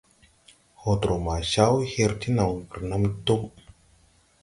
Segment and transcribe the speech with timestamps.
[0.81, 3.41] Hotrɔ ma caw her ti naw renam Tim.